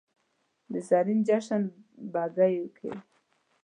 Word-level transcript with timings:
د 0.71 0.73
زرین 0.89 1.19
جشن 1.27 1.63
بګۍ 2.13 2.55
کې 2.77 2.91